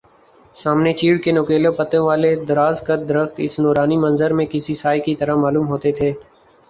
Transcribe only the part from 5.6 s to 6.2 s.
ہوتے تھے